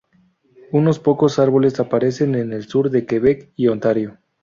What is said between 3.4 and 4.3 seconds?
y Ontario.